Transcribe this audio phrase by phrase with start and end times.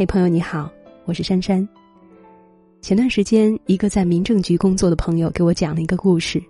[0.00, 0.72] 嘿，朋友你好，
[1.04, 1.68] 我是珊珊。
[2.80, 6.42] 前段时间，一个在民政局工作的朋友给我讲了一个故事：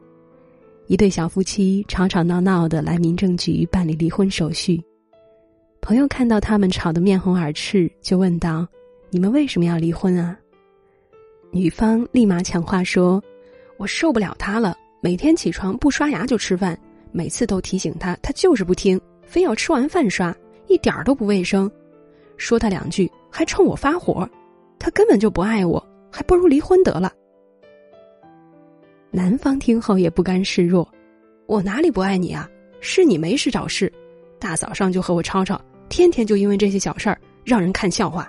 [0.87, 4.81] 一对小夫妻吵吵闹闹的来民政局办理离婚手续。
[5.81, 8.65] 朋友看到他们吵得面红耳赤，就问道
[9.11, 10.39] ：“你们为什么要离婚啊？”
[11.51, 13.21] 女方立马抢话说
[13.79, 16.79] ：“我受不了他了，每天起床不刷牙就吃饭，
[17.11, 20.33] 每次都提醒他，他就是不听，非要吃完饭刷，
[20.69, 21.69] 一点儿都不卫生。
[22.37, 24.29] 说他两句还冲我发火，
[24.79, 27.13] 他根本就不爱我。”还不如离婚得了。
[29.13, 30.87] 男方听后也不甘示弱，
[31.47, 32.51] 我哪里不爱你啊？
[32.81, 33.93] 是你没事找事，
[34.41, 38.29] 大早上就和我吵吵，天天就因为这些小事儿让人看笑话。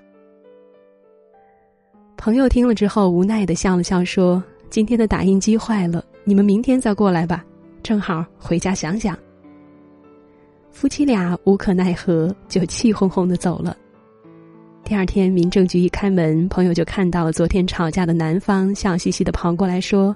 [2.18, 7.44] 朋友听了之后无奈的笑了笑，说：“今天的打印机坏了，你们明天再过来吧，
[7.82, 9.18] 正好回家想想。”
[10.70, 13.76] 夫妻俩无可奈何，就气哄哄的走了。
[14.84, 20.14] 第二天，民政局一开门，朋友就看到了昨天吵架的男方，笑嘻嘻的跑过来说：“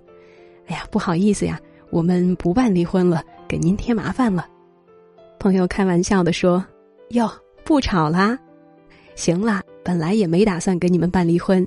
[0.68, 1.58] 哎呀，不好意思呀，
[1.92, 4.46] 我们不办离婚了，给您添麻烦了。”
[5.40, 6.64] 朋友开玩笑的说
[7.12, 7.32] ：“哟，
[7.64, 8.38] 不吵啦？
[9.16, 11.66] 行了，本来也没打算跟你们办离婚，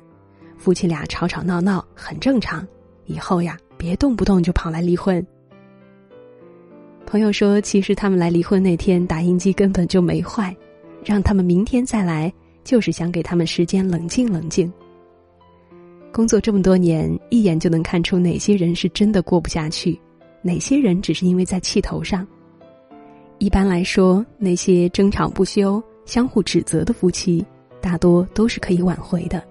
[0.59, 2.67] 夫妻俩吵吵闹闹很正常，
[3.07, 5.25] 以后呀，别动不动就跑来离婚。”
[7.07, 10.55] 朋友说：“其实他们来离婚那天，打印机根本就没坏，
[11.03, 12.31] 让他们明天再来。”
[12.69, 14.71] 就是想给他们时间冷静冷静。
[16.13, 19.99] 工作这么多年，一眼就能看出哪些人是真的过不下去，
[20.43, 22.29] 哪些人只是因为在气头上。
[23.39, 27.43] 一般来说，那些争吵不休、相互指责的夫妻，
[27.81, 29.43] 大多都是可以挽回的。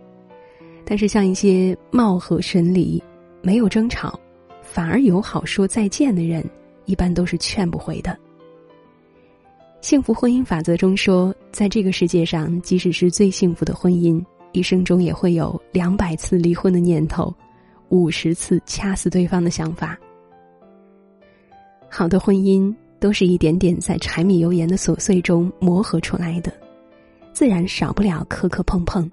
[0.85, 3.01] 但是，像一些貌合神离、
[3.41, 4.19] 没有争吵，
[4.61, 6.47] 反而友好说再见的人，
[6.85, 8.15] 一般都是劝不回的。
[9.79, 17.33] 幸福婚姻法则中说，在这个世界上，即使是最幸福的婚姻，一生中也会有两百次离婚的念头，
[17.89, 19.97] 五十次掐死对方的想法。
[21.89, 26.51] 好的婚姻都是一点点在柴米油盐的琐碎中磨合出来的，
[27.31, 29.09] 自然少不了磕磕碰碰。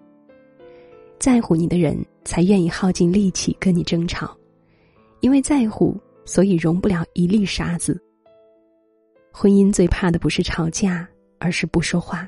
[1.21, 4.37] 在乎你的人，才愿意耗尽力气跟你争吵，
[5.21, 8.03] 因为在乎，所以容不了一粒沙子。
[9.37, 11.07] 婚姻最怕的不是吵架，
[11.41, 12.25] 而是不说话。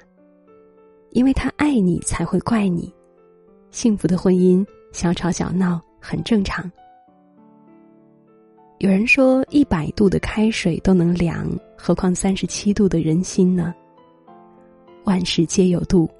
[1.10, 2.92] 因为他爱你，才会怪你。
[3.70, 6.68] 幸福的婚姻，小吵小闹很正常。
[8.78, 13.72] 有人说，一百度的开水都能凉，何况三十七度的人心呢？
[15.04, 16.10] 万事皆有度，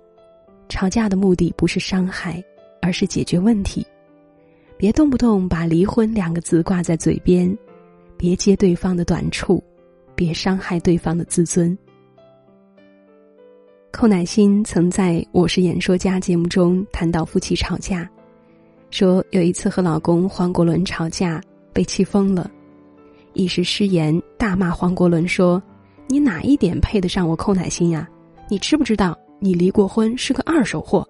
[0.69, 2.41] 吵架的目的不是伤害，
[2.81, 3.85] 而是解决问题。
[4.77, 7.59] 别动不动把离婚两个字挂在嘴边，
[8.17, 9.61] 别揭对方的短处。
[10.17, 11.77] 别伤害对方的自尊。
[13.93, 18.11] 寇乃馨曾在我是演说家节目中谈到夫妻吵架，
[18.91, 21.41] 说有一次和老公黄国伦吵架，
[21.73, 22.51] 被气疯了，
[23.33, 25.63] 一时失言大骂黄国伦说
[26.09, 28.09] ：“你哪一点配得上我寇乃馨呀？
[28.49, 31.07] 你知不知道你离过婚是个二手货？”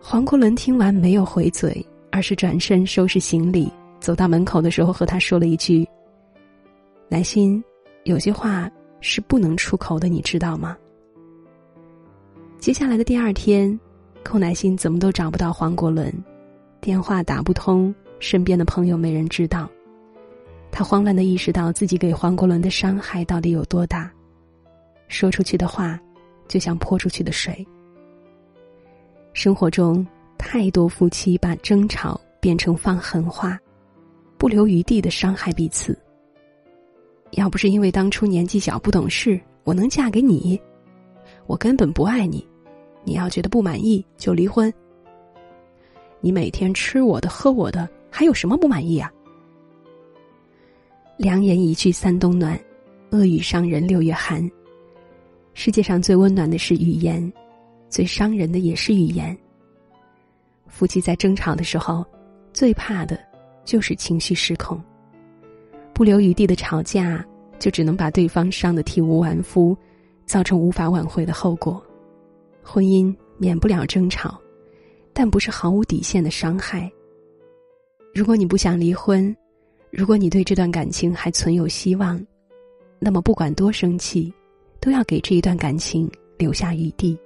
[0.00, 5.88] 黄国伦听完没有回嘴，而是转身收拾行李，走到门口的时候和他说了一句。
[7.08, 7.62] 乃心，
[8.04, 8.70] 有些话
[9.00, 10.76] 是不能出口的，你知道吗？
[12.58, 13.78] 接下来的第二天，
[14.24, 16.12] 寇乃馨怎么都找不到黄国伦，
[16.80, 19.68] 电话打不通，身边的朋友没人知道。
[20.72, 24.10] 他慌乱的意识到自己给黄国伦的伤害到底有多大，
[25.06, 26.00] 说出去的话，
[26.48, 27.64] 就像泼出去的水。
[29.34, 30.04] 生活中，
[30.38, 33.58] 太多夫妻把争吵变成放狠话，
[34.38, 35.96] 不留余地的伤害彼此。
[37.36, 40.60] 要不是因为当初年纪小不懂事，我能嫁给你？
[41.46, 42.46] 我根本不爱你。
[43.04, 44.72] 你要觉得不满意就离婚。
[46.20, 49.12] 你每天吃我的喝我的，还有什么不满意啊？
[51.18, 52.58] 良言一句三冬暖，
[53.10, 54.50] 恶语伤人六月寒。
[55.52, 57.32] 世界上最温暖的是语言，
[57.88, 59.36] 最伤人的也是语言。
[60.66, 62.04] 夫妻在争吵的时候，
[62.52, 63.18] 最怕的
[63.64, 64.82] 就是情绪失控。
[65.94, 67.24] 不留余地的吵架，
[67.58, 69.76] 就只能把对方伤得体无完肤，
[70.26, 71.80] 造成无法挽回的后果。
[72.62, 74.38] 婚姻免不了争吵，
[75.12, 76.90] 但不是毫无底线的伤害。
[78.12, 79.34] 如果你不想离婚，
[79.90, 82.20] 如果你对这段感情还存有希望，
[82.98, 84.32] 那么不管多生气，
[84.80, 87.16] 都要给这一段感情留下余地。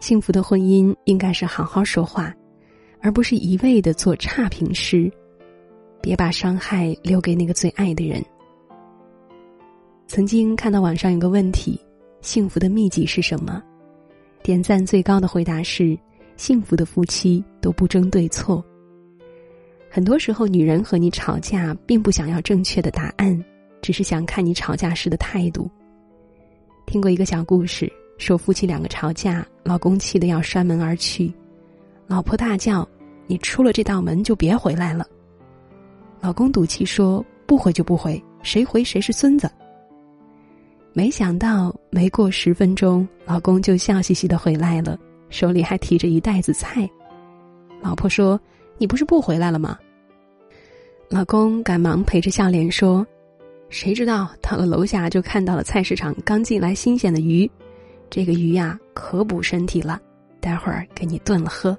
[0.00, 2.34] 幸福的婚姻应该是好好说话，
[3.00, 5.12] 而不是一味的做差评师。
[6.04, 8.22] 别把伤害留给那个最爱的人。
[10.06, 11.80] 曾经看到网上有个问题：
[12.20, 13.62] 幸福的秘籍是什么？
[14.42, 15.98] 点赞最高的回答是：
[16.36, 18.62] 幸福的夫妻都不争对错。
[19.88, 23.42] 很多时候，女人和你吵架，并不想要正确的答案，
[23.80, 25.70] 只是想看你吵架时的态度。
[26.84, 31.32] 听过一个小故事，说夫妻两个吵架，老公气得要摔门而去，
[32.06, 32.86] 老婆大叫
[33.26, 35.08] ：“你出了这道门就别回来了。”
[36.24, 39.46] 老公赌气说：“不回就不回，谁回谁是孙子。”
[40.94, 44.98] 没想到没过十分钟，老公就笑嘻嘻的回来了，
[45.28, 46.88] 手里还提着一袋子菜。
[47.82, 48.40] 老婆说
[48.80, 49.78] ：“你不是不回来了吗？”
[51.10, 53.06] 老公赶忙陪着笑脸说。
[53.68, 57.50] 谁知道到了楼下就看到了菜市场刚进来新鲜的鱼，
[58.08, 60.00] 这个鱼呀可补身体了，
[60.40, 61.76] 待会儿给你炖了喝。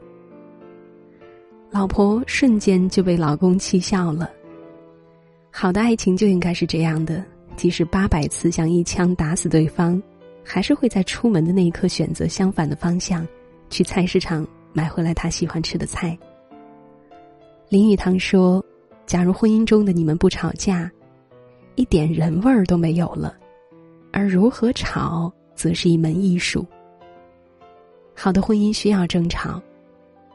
[1.76, 4.32] 老婆瞬间就被老公气笑了。
[5.52, 7.22] 好的爱情就应该是这样的，
[7.58, 10.02] 即使八百次想一枪打死对方，
[10.42, 13.28] 还是会在出门的那一刻选择相反的方向，
[13.70, 16.18] 去菜市场买回来他喜欢吃的菜。
[17.68, 18.64] 林语堂说
[19.06, 20.90] ：“假如婚姻中的你们不吵架。”
[21.76, 23.36] 一点人味儿都没有了，
[24.14, 26.66] 而如何吵，则是一门艺术。
[28.14, 29.62] 好的婚姻需要争吵，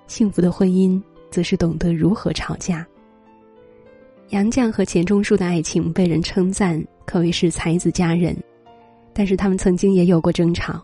[0.06, 1.00] 幸福的婚姻
[1.30, 2.86] 则是懂得如何吵架。
[4.30, 8.36] 杨绛和钱钟书的爱情被人称赞，可谓是才子佳人，
[9.12, 10.80] 但是他们曾经也有过争吵。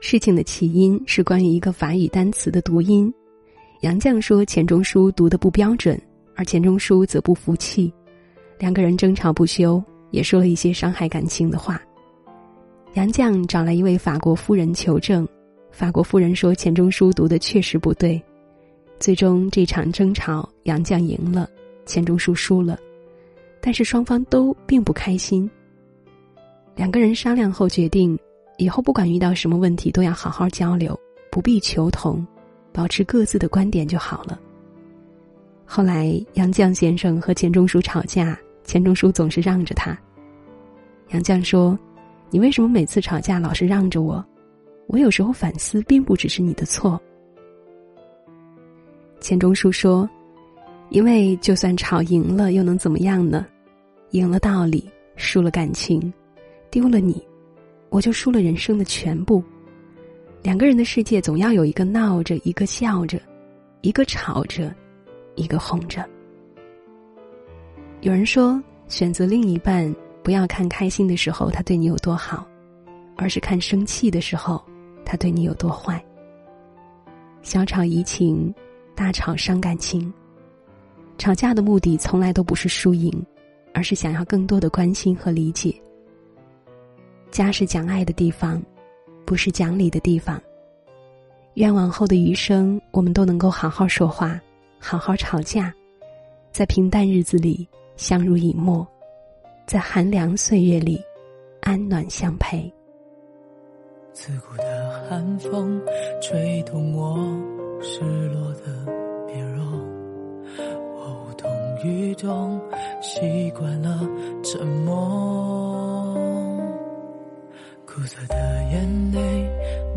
[0.00, 3.12] 事情的起因是关于一个法语单词的读音，
[3.80, 6.00] 杨绛说钱钟书读的不标准，
[6.34, 7.92] 而钱钟书则不服气。
[8.58, 11.80] 两个人争吵不休，也说了一些伤害感情的话。
[12.94, 15.26] 杨绛找来一位法国夫人求证，
[15.70, 18.22] 法国夫人说钱钟书读的确实不对。
[19.00, 21.48] 最终这场争吵，杨绛赢了，
[21.86, 22.78] 钱钟书输了，
[23.58, 25.50] 但是双方都并不开心。
[26.76, 28.16] 两个人商量后决定，
[28.58, 30.98] 以后不管遇到什么问题都要好好交流，
[31.32, 32.24] 不必求同，
[32.72, 34.38] 保持各自的观点就好了。
[35.64, 38.38] 后来杨绛先生和钱钟书吵架。
[38.62, 39.98] 钱钟书总是让着他。
[41.08, 41.76] 杨绛说
[42.30, 44.24] ：“你为什么每次吵架老是让着我？
[44.86, 47.00] 我有时候反思，并不只是你的错。”
[49.20, 50.08] 钱钟书说
[50.88, 53.46] ：“因为就算吵赢了，又能怎么样呢？
[54.12, 56.12] 赢了道理，输了感情，
[56.70, 57.22] 丢了你，
[57.90, 59.44] 我就输了人生的全部。
[60.42, 63.20] 两个人的世界，总要有一个闹着，一个笑着，
[63.82, 64.74] 一个吵着，
[65.36, 66.04] 一个哄着。”
[68.00, 72.46] 有人说，选择另一半，不要看开心的时候他对你有多好，
[73.16, 74.64] 而是看生气的时候
[75.04, 76.02] 他对你有多坏。
[77.42, 78.52] 小吵怡情，
[79.00, 80.12] 大吵伤感情。
[81.16, 83.10] 吵架的目的从来都不是输赢，
[83.72, 85.74] 而是想要更多的关心和理解。
[87.30, 88.62] 家是讲爱的地方，
[89.24, 90.38] 不是讲理的地方。
[91.54, 94.38] 愿往后的余生，我们都能够好好说话，
[94.78, 95.74] 好好吵架，
[96.52, 97.66] 在平淡日子里。
[97.96, 98.86] 相濡以沫，
[99.66, 101.02] 在寒凉岁月里
[101.62, 102.70] 安暖相陪。
[104.12, 105.80] 刺骨的寒风
[106.22, 107.28] 吹动我
[107.82, 108.66] 失落的
[109.26, 109.64] 面容，
[110.94, 111.50] 我无动
[111.84, 112.60] 于衷，
[113.00, 114.00] 习惯了
[114.42, 116.14] 沉默。
[117.86, 118.36] 苦涩的
[118.72, 119.18] 眼泪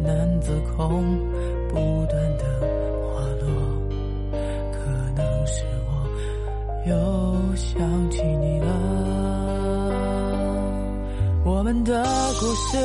[0.02, 1.04] 难自控，
[1.70, 1.76] 不
[2.08, 2.44] 断的
[3.06, 3.48] 滑落，
[4.72, 4.80] 可
[5.16, 5.92] 能是我
[6.88, 6.94] 又。
[7.56, 8.68] 想起你了，
[11.46, 12.04] 我们的
[12.40, 12.78] 故事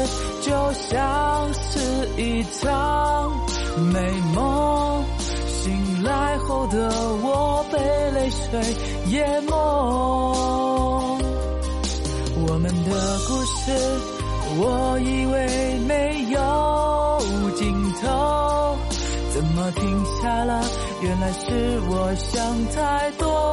[0.42, 1.80] 就像是
[2.20, 3.32] 一场
[3.92, 3.98] 美
[4.34, 4.67] 梦，
[6.70, 6.90] 的
[7.22, 7.78] 我被
[8.12, 8.60] 泪水
[9.08, 9.52] 淹没。
[12.46, 12.90] 我们的
[13.28, 13.72] 故事，
[14.58, 16.38] 我以为没有
[17.56, 18.76] 尽头，
[19.34, 20.62] 怎么停下了？
[21.02, 23.47] 原来是我想太多。